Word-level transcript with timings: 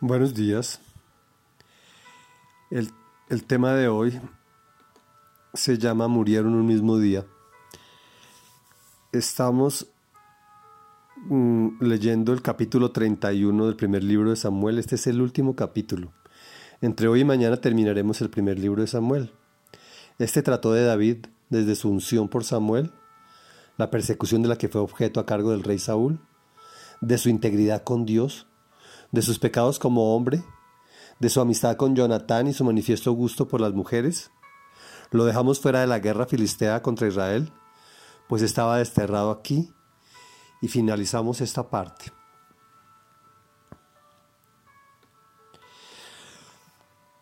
Buenos 0.00 0.34
días. 0.34 0.78
El, 2.70 2.90
el, 3.30 3.44
tema 3.44 3.72
de 3.72 3.88
hoy 3.88 4.20
se 5.54 5.78
llama 5.78 6.06
Murieron 6.06 6.54
un 6.54 6.66
mismo 6.66 6.98
día. 6.98 7.24
Estamos 9.10 9.86
mm, 11.16 11.82
leyendo 11.82 12.34
el 12.34 12.42
capítulo 12.42 12.92
31 12.92 13.64
del 13.64 13.76
primer 13.76 14.04
libro 14.04 14.28
de 14.28 14.36
Samuel. 14.36 14.78
Este 14.78 14.96
es 14.96 15.06
el 15.06 15.22
último 15.22 15.56
capítulo. 15.56 16.12
Entre 16.82 17.08
hoy 17.08 17.20
y 17.20 17.24
mañana 17.24 17.56
terminaremos 17.56 18.20
el 18.20 18.28
primer 18.28 18.58
libro 18.58 18.82
de 18.82 18.88
Samuel. 18.88 19.32
Este 20.18 20.42
trató 20.42 20.74
de 20.74 20.84
David 20.84 21.24
desde 21.48 21.74
su 21.74 21.88
unción 21.88 22.28
por 22.28 22.44
Samuel, 22.44 22.92
la 23.78 23.90
persecución 23.90 24.42
de 24.42 24.48
la 24.48 24.58
que 24.58 24.68
fue 24.68 24.82
objeto 24.82 25.20
a 25.20 25.26
cargo 25.26 25.52
del 25.52 25.62
rey 25.62 25.78
Saúl, 25.78 26.20
de 27.00 27.16
su 27.16 27.30
integridad 27.30 27.82
con 27.82 28.04
Dios, 28.04 28.46
de 29.12 29.22
sus 29.22 29.38
pecados 29.38 29.78
como 29.78 30.14
hombre, 30.14 30.42
de 31.18 31.28
su 31.28 31.40
amistad 31.40 31.76
con 31.76 31.94
Jonatán 31.96 32.46
y 32.46 32.52
su 32.52 32.64
manifiesto 32.64 33.12
gusto 33.12 33.48
por 33.48 33.60
las 33.60 33.72
mujeres? 33.72 34.30
¿Lo 35.10 35.24
dejamos 35.24 35.60
fuera 35.60 35.80
de 35.80 35.86
la 35.86 35.98
guerra 35.98 36.26
filistea 36.26 36.82
contra 36.82 37.08
Israel? 37.08 37.52
Pues 38.28 38.42
estaba 38.42 38.78
desterrado 38.78 39.30
aquí 39.30 39.70
y 40.60 40.68
finalizamos 40.68 41.40
esta 41.40 41.68
parte. 41.70 42.12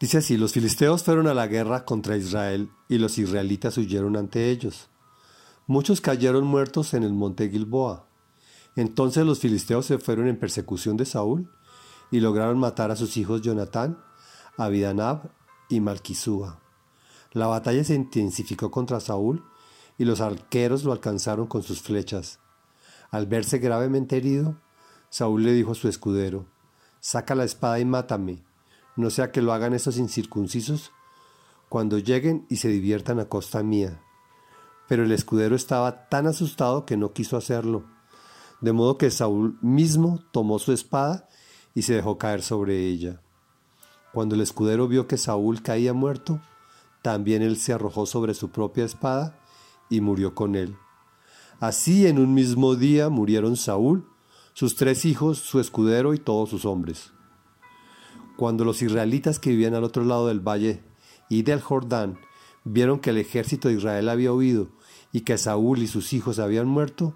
Dice 0.00 0.18
así, 0.18 0.36
los 0.36 0.52
filisteos 0.52 1.02
fueron 1.02 1.26
a 1.26 1.34
la 1.34 1.48
guerra 1.48 1.84
contra 1.84 2.16
Israel 2.16 2.70
y 2.88 2.98
los 2.98 3.18
israelitas 3.18 3.76
huyeron 3.78 4.16
ante 4.16 4.50
ellos. 4.50 4.88
Muchos 5.66 6.00
cayeron 6.00 6.44
muertos 6.44 6.94
en 6.94 7.02
el 7.02 7.12
monte 7.12 7.50
Gilboa. 7.50 8.06
Entonces 8.76 9.26
los 9.26 9.40
filisteos 9.40 9.86
se 9.86 9.98
fueron 9.98 10.28
en 10.28 10.38
persecución 10.38 10.96
de 10.96 11.04
Saúl 11.04 11.50
y 12.10 12.20
lograron 12.20 12.58
matar 12.58 12.90
a 12.90 12.96
sus 12.96 13.16
hijos 13.16 13.42
Jonatán, 13.42 13.98
Abidanab 14.56 15.30
y 15.68 15.80
Malquisúa. 15.80 16.60
La 17.32 17.46
batalla 17.46 17.84
se 17.84 17.94
intensificó 17.94 18.70
contra 18.70 19.00
Saúl 19.00 19.44
y 19.98 20.04
los 20.04 20.20
arqueros 20.20 20.84
lo 20.84 20.92
alcanzaron 20.92 21.46
con 21.46 21.62
sus 21.62 21.82
flechas. 21.82 22.40
Al 23.10 23.26
verse 23.26 23.58
gravemente 23.58 24.16
herido, 24.16 24.56
Saúl 25.10 25.44
le 25.44 25.52
dijo 25.52 25.72
a 25.72 25.74
su 25.74 25.88
escudero, 25.88 26.46
Saca 27.00 27.34
la 27.34 27.44
espada 27.44 27.78
y 27.78 27.84
mátame, 27.84 28.44
no 28.96 29.10
sea 29.10 29.30
que 29.30 29.42
lo 29.42 29.52
hagan 29.52 29.74
estos 29.74 29.98
incircuncisos 29.98 30.92
cuando 31.68 31.98
lleguen 31.98 32.46
y 32.48 32.56
se 32.56 32.68
diviertan 32.68 33.20
a 33.20 33.26
costa 33.26 33.62
mía. 33.62 34.02
Pero 34.88 35.04
el 35.04 35.12
escudero 35.12 35.54
estaba 35.54 36.08
tan 36.08 36.26
asustado 36.26 36.86
que 36.86 36.96
no 36.96 37.12
quiso 37.12 37.36
hacerlo, 37.36 37.84
de 38.60 38.72
modo 38.72 38.98
que 38.98 39.10
Saúl 39.10 39.58
mismo 39.62 40.24
tomó 40.32 40.58
su 40.58 40.72
espada 40.72 41.28
y 41.74 41.82
se 41.82 41.94
dejó 41.94 42.18
caer 42.18 42.42
sobre 42.42 42.86
ella. 42.86 43.20
Cuando 44.12 44.34
el 44.34 44.40
escudero 44.40 44.88
vio 44.88 45.06
que 45.06 45.16
Saúl 45.16 45.62
caía 45.62 45.92
muerto, 45.92 46.40
también 47.02 47.42
él 47.42 47.56
se 47.56 47.72
arrojó 47.72 48.06
sobre 48.06 48.34
su 48.34 48.50
propia 48.50 48.84
espada 48.84 49.38
y 49.90 50.00
murió 50.00 50.34
con 50.34 50.54
él. 50.54 50.76
Así 51.60 52.06
en 52.06 52.18
un 52.18 52.34
mismo 52.34 52.74
día 52.74 53.10
murieron 53.10 53.56
Saúl, 53.56 54.08
sus 54.54 54.76
tres 54.76 55.04
hijos, 55.04 55.38
su 55.38 55.60
escudero 55.60 56.14
y 56.14 56.18
todos 56.18 56.50
sus 56.50 56.64
hombres. 56.64 57.12
Cuando 58.36 58.64
los 58.64 58.82
israelitas 58.82 59.38
que 59.38 59.50
vivían 59.50 59.74
al 59.74 59.84
otro 59.84 60.04
lado 60.04 60.28
del 60.28 60.40
valle 60.40 60.82
y 61.28 61.42
del 61.42 61.60
Jordán 61.60 62.18
vieron 62.64 63.00
que 63.00 63.10
el 63.10 63.18
ejército 63.18 63.68
de 63.68 63.74
Israel 63.74 64.08
había 64.08 64.32
huido 64.32 64.68
y 65.12 65.20
que 65.20 65.38
Saúl 65.38 65.80
y 65.80 65.86
sus 65.86 66.12
hijos 66.12 66.38
habían 66.38 66.66
muerto, 66.66 67.14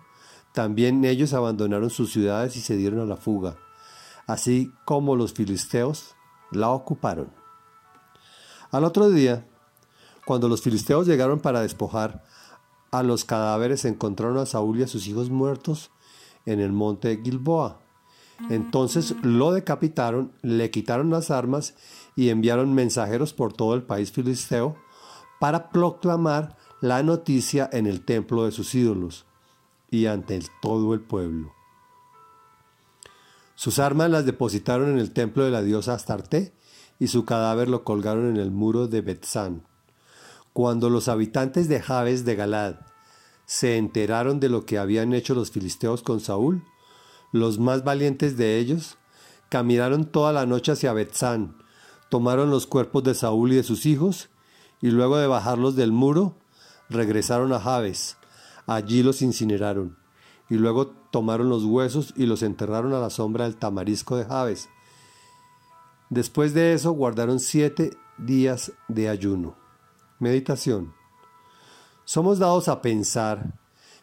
también 0.53 1.05
ellos 1.05 1.33
abandonaron 1.33 1.91
sus 1.91 2.13
ciudades 2.13 2.57
y 2.57 2.61
se 2.61 2.77
dieron 2.77 3.01
a 3.01 3.07
la 3.07 3.17
fuga 3.17 3.57
así 4.27 4.73
como 4.85 5.17
los 5.17 5.33
filisteos 5.33 6.15
la 6.51 6.71
ocuparon. 6.71 7.33
Al 8.71 8.85
otro 8.85 9.11
día, 9.11 9.47
cuando 10.25 10.49
los 10.49 10.63
filisteos 10.63 11.07
llegaron 11.07 11.41
para 11.41 11.63
despojar 11.63 12.25
a 12.91 13.03
los 13.03 13.25
cadáveres, 13.25 13.85
encontraron 13.85 14.39
a 14.39 14.47
Saúl 14.47 14.79
y 14.79 14.83
a 14.83 14.89
sus 14.89 15.07
hijos 15.07 15.31
muertos 15.31 15.91
en 16.47 16.61
el 16.61 16.73
monte 16.73 17.09
de 17.09 17.23
Gilboa. 17.23 17.81
Entonces 18.51 19.15
lo 19.23 19.53
decapitaron, 19.53 20.33
le 20.43 20.71
quitaron 20.71 21.11
las 21.11 21.31
armas 21.31 21.75
y 22.17 22.31
enviaron 22.31 22.75
mensajeros 22.75 23.33
por 23.33 23.53
todo 23.53 23.75
el 23.75 23.83
país 23.83 24.11
filisteo 24.11 24.77
para 25.39 25.71
proclamar 25.71 26.57
la 26.81 27.03
noticia 27.03 27.69
en 27.73 27.87
el 27.87 28.05
templo 28.05 28.45
de 28.45 28.53
sus 28.53 28.75
ídolos 28.75 29.27
y 29.91 30.07
ante 30.07 30.41
todo 30.61 30.95
el 30.95 31.01
pueblo. 31.01 31.53
Sus 33.63 33.79
armas 33.79 34.11
las 34.11 34.27
depositaron 34.27 34.91
en 34.91 34.99
el 34.99 35.13
templo 35.13 35.45
de 35.45 35.53
la 35.53 35.63
diosa 35.63 35.95
Astarte 35.95 36.53
y 36.99 37.07
su 37.07 37.25
cadáver 37.25 37.69
lo 37.69 37.85
colgaron 37.85 38.29
en 38.29 38.37
el 38.37 38.51
muro 38.51 38.89
de 38.89 39.03
Betzán. 39.03 39.63
Cuando 40.53 40.91
los 40.91 41.07
habitantes 41.07 41.69
de 41.69 41.81
Jabes 41.81 42.25
de 42.25 42.35
Galad 42.35 42.81
se 43.47 43.77
enteraron 43.77 44.41
de 44.41 44.49
lo 44.49 44.67
que 44.67 44.79
habían 44.79 45.15
hecho 45.15 45.37
los 45.37 45.53
filisteos 45.53 46.03
con 46.03 46.19
Saúl, 46.19 46.65
los 47.31 47.61
más 47.61 47.85
valientes 47.85 48.37
de 48.37 48.59
ellos 48.59 48.99
caminaron 49.49 50.07
toda 50.07 50.33
la 50.33 50.45
noche 50.45 50.73
hacia 50.73 50.93
Betzán, 50.93 51.57
tomaron 52.09 52.51
los 52.51 52.67
cuerpos 52.67 53.05
de 53.05 53.15
Saúl 53.15 53.53
y 53.53 53.55
de 53.55 53.63
sus 53.63 53.87
hijos, 53.87 54.29
y 54.81 54.91
luego 54.91 55.19
de 55.19 55.29
bajarlos 55.29 55.77
del 55.77 55.93
muro, 55.93 56.35
regresaron 56.91 57.53
a 57.53 57.61
Jabes. 57.61 58.17
Allí 58.67 59.05
los 59.05 59.23
incineraron 59.23 60.02
y 60.53 60.59
luego 60.59 60.89
tomaron 61.11 61.49
los 61.49 61.65
huesos 61.65 62.13
y 62.15 62.27
los 62.27 62.43
enterraron 62.43 62.93
a 62.93 63.01
la 63.01 63.09
sombra 63.09 63.45
del 63.45 63.57
tamarisco 63.57 64.19
de 64.19 64.27
Jabes. 64.27 64.69
Después 66.11 66.53
de 66.53 66.75
eso 66.75 66.93
guardaron 66.93 67.41
siete 67.41 67.97
días 68.19 68.71
de 68.87 69.09
ayuno. 69.09 69.57
Meditación. 70.19 70.93
Somos 72.05 72.39
dados 72.39 72.69
a 72.69 72.83
pensar 72.83 73.59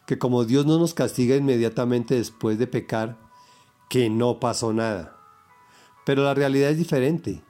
que 0.08 0.18
como 0.18 0.44
Dios 0.44 0.66
no 0.66 0.76
nos 0.80 0.92
castiga 0.92 1.36
inmediatamente 1.36 2.16
después 2.16 2.58
de 2.58 2.66
pecar, 2.66 3.16
que 3.88 4.10
no 4.10 4.40
pasó 4.40 4.72
nada. 4.72 5.16
Pero 6.04 6.24
la 6.24 6.34
realidad 6.34 6.70
es 6.70 6.78
diferente. 6.78 7.44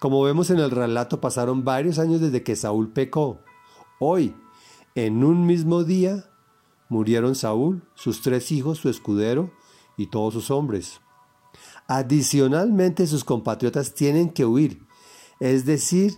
Como 0.00 0.22
vemos 0.22 0.50
en 0.50 0.58
el 0.58 0.70
relato, 0.70 1.18
pasaron 1.18 1.64
varios 1.64 1.98
años 1.98 2.20
desde 2.20 2.42
que 2.42 2.56
Saúl 2.56 2.92
pecó. 2.92 3.40
Hoy, 3.98 4.36
en 4.94 5.24
un 5.24 5.46
mismo 5.46 5.82
día, 5.82 6.28
murieron 6.88 7.34
Saúl, 7.34 7.82
sus 7.94 8.22
tres 8.22 8.52
hijos, 8.52 8.78
su 8.78 8.88
escudero 8.88 9.50
y 9.96 10.06
todos 10.06 10.34
sus 10.34 10.50
hombres. 10.50 11.00
Adicionalmente 11.86 13.06
sus 13.06 13.24
compatriotas 13.24 13.94
tienen 13.94 14.30
que 14.30 14.44
huir, 14.44 14.86
es 15.40 15.64
decir, 15.64 16.14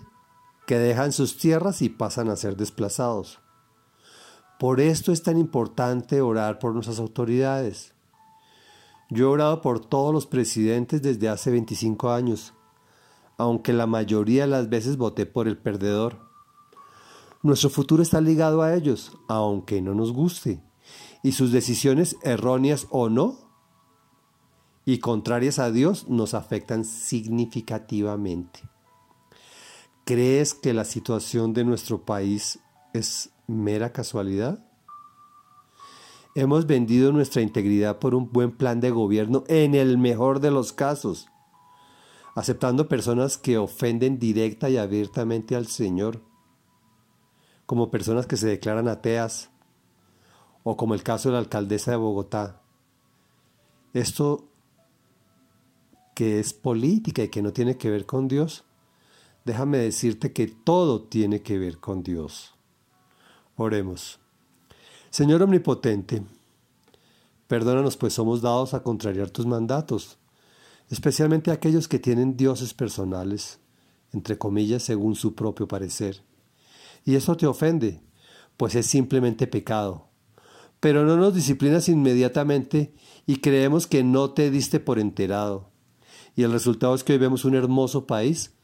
que 0.67 0.79
dejan 0.79 1.13
sus 1.13 1.37
tierras 1.37 1.83
y 1.83 1.89
pasan 1.89 2.29
a 2.29 2.37
ser 2.37 2.57
desplazados. 2.57 3.41
Por 4.59 4.81
esto 4.81 5.11
es 5.11 5.23
tan 5.23 5.39
importante 5.39 6.21
orar 6.21 6.59
por 6.59 6.75
nuestras 6.75 6.99
autoridades. 6.99 7.95
Yo 9.09 9.27
he 9.27 9.31
orado 9.31 9.63
por 9.63 9.81
todos 9.81 10.13
los 10.15 10.27
presidentes 10.27 11.03
desde 11.03 11.29
hace 11.29 11.51
25 11.51 12.11
años, 12.11 12.53
aunque 13.39 13.73
la 13.73 13.87
mayoría 13.87 14.43
de 14.43 14.51
las 14.51 14.69
veces 14.69 14.97
voté 14.97 15.27
por 15.27 15.49
el 15.49 15.57
perdedor. 15.57 16.30
Nuestro 17.43 17.71
futuro 17.71 18.03
está 18.03 18.21
ligado 18.21 18.61
a 18.61 18.75
ellos, 18.75 19.17
aunque 19.27 19.81
no 19.81 19.95
nos 19.95 20.12
guste, 20.12 20.61
y 21.23 21.33
sus 21.33 21.53
decisiones 21.53 22.17
erróneas 22.23 22.87
o 22.91 23.09
no, 23.09 23.39
y 24.84 24.99
contrarias 24.99 25.59
a 25.59 25.71
Dios, 25.71 26.06
nos 26.09 26.34
afectan 26.34 26.84
significativamente. 26.84 28.61
¿Crees 30.05 30.53
que 30.53 30.75
la 30.75 30.84
situación 30.84 31.55
de 31.55 31.65
nuestro 31.65 32.05
país 32.05 32.59
es 32.93 33.31
mera 33.47 33.93
casualidad? 33.93 34.67
Hemos 36.34 36.67
vendido 36.67 37.11
nuestra 37.11 37.41
integridad 37.41 38.01
por 38.01 38.15
un 38.15 38.31
buen 38.31 38.51
plan 38.51 38.81
de 38.81 38.91
gobierno 38.91 39.45
en 39.49 39.75
el 39.75 39.97
mejor 39.97 40.41
de 40.41 40.51
los 40.51 40.75
casos, 40.75 41.28
aceptando 42.34 42.87
personas 42.87 43.39
que 43.39 43.57
ofenden 43.57 44.19
directa 44.19 44.69
y 44.69 44.77
abiertamente 44.77 45.57
al 45.57 45.66
Señor 45.66 46.29
como 47.71 47.89
personas 47.89 48.27
que 48.27 48.37
se 48.37 48.49
declaran 48.49 48.89
ateas, 48.89 49.49
o 50.65 50.77
como 50.77 50.93
el 50.93 51.05
caso 51.05 51.28
de 51.28 51.34
la 51.34 51.39
alcaldesa 51.39 51.93
de 51.93 51.99
Bogotá. 51.99 52.61
Esto 53.95 54.49
que 56.17 56.41
es 56.41 56.53
política 56.53 57.22
y 57.22 57.28
que 57.28 57.43
no 57.43 57.53
tiene 57.53 57.77
que 57.77 57.89
ver 57.89 58.07
con 58.07 58.27
Dios, 58.27 58.65
déjame 59.45 59.78
decirte 59.78 60.33
que 60.33 60.49
todo 60.49 61.03
tiene 61.03 61.43
que 61.43 61.61
ver 61.61 61.78
con 61.78 62.03
Dios. 62.03 62.57
Oremos. 63.55 64.19
Señor 65.11 65.41
Omnipotente, 65.41 66.25
perdónanos 67.47 67.97
pues 67.97 68.15
somos 68.15 68.43
dados 68.43 68.75
a 68.75 68.83
contrariar 68.83 69.31
tus 69.31 69.47
mandatos, 69.47 70.19
especialmente 70.89 71.53
aquellos 71.53 71.87
que 71.87 72.01
tienen 72.01 72.37
dioses 72.37 72.75
personales, 72.75 73.61
entre 74.13 74.37
comillas, 74.37 74.83
según 74.83 75.15
su 75.15 75.37
propio 75.37 75.69
parecer 75.69 76.28
y 77.05 77.15
eso 77.15 77.37
te 77.37 77.47
ofende, 77.47 78.03
pues 78.57 78.75
es 78.75 78.87
simplemente 78.87 79.47
pecado. 79.47 80.09
Pero 80.81 81.05
no 81.05 81.17
nos 81.17 81.35
disciplinas 81.35 81.89
inmediatamente 81.89 82.95
y 83.27 83.37
creemos 83.37 83.87
que 83.87 84.03
no 84.03 84.31
te 84.31 84.51
diste 84.51 84.81
por 84.81 84.99
enterado. 84.99 85.71
Y 86.37 86.43
el 86.43 86.53
resultado 86.53 86.95
es 86.95 87.05
que 87.05 87.13
hoy 87.13 87.19
vemos 87.19 87.45
un 87.45 87.55
hermoso 87.55 88.07
país 88.07 88.55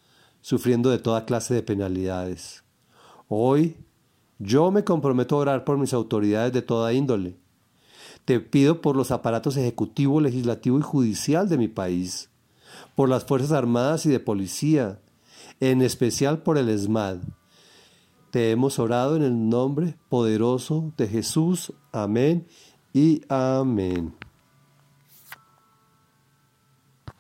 sufriendo 0.41 0.91
de 0.91 0.99
toda 0.99 1.27
clase 1.27 1.55
de 1.55 1.63
penalidades. 1.63 2.65
Hoy 3.29 3.77
yo 4.39 4.71
me 4.71 4.85
comprometo 4.85 5.37
a 5.37 5.41
orar 5.41 5.65
por 5.65 5.79
mis 5.79 5.93
autoridades 5.93 6.53
de 6.53 6.63
toda 6.63 6.93
índole. 6.93 7.37
Te 8.25 8.41
pido 8.41 8.81
por 8.81 8.97
los 8.97 9.11
aparatos 9.11 9.57
ejecutivo, 9.57 10.21
legislativo 10.21 10.79
y 10.79 10.83
judicial 10.83 11.49
de 11.49 11.59
mi 11.59 11.69
país, 11.69 12.31
por 12.95 13.09
las 13.09 13.25
Fuerzas 13.25 13.53
Armadas 13.53 14.05
y 14.07 14.11
de 14.11 14.21
Policía, 14.21 15.01
en 15.61 15.81
especial 15.83 16.43
por 16.43 16.59
el 16.59 16.69
ESMAD. 16.69 17.19
Te 18.37 18.51
hemos 18.51 18.79
orado 18.79 19.17
en 19.17 19.23
el 19.23 19.49
nombre 19.49 19.97
poderoso 20.11 20.93
de 20.99 21.09
Jesús. 21.09 21.73
Amén 21.91 22.47
y 22.93 23.23
amén. 23.31 24.15